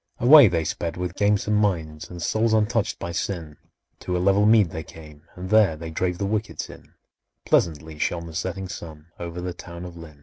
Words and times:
Away 0.19 0.47
they 0.47 0.63
sped 0.63 0.97
with 0.97 1.13
gamesome 1.13 1.53
minds, 1.55 2.09
And 2.09 2.23
souls 2.23 2.53
untouched 2.53 2.97
by 2.97 3.11
sin; 3.11 3.57
To 3.99 4.17
a 4.17 4.17
level 4.17 4.47
mead 4.47 4.71
they 4.71 4.81
came, 4.81 5.27
and 5.35 5.51
there 5.51 5.75
They 5.77 5.91
drave 5.91 6.17
the 6.17 6.25
wickets 6.25 6.71
in: 6.71 6.95
Pleasantly 7.45 7.99
shone 7.99 8.25
the 8.25 8.33
setting 8.33 8.67
sun 8.67 9.09
Over 9.19 9.39
the 9.41 9.53
town 9.53 9.85
of 9.85 9.95
Lynn. 9.95 10.19